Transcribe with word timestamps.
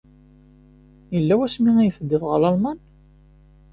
Yella 1.13 1.33
wasmi 1.39 1.71
ay 1.77 1.91
teddiḍ 1.95 2.23
ɣer 2.25 2.37
Lalman? 2.41 2.79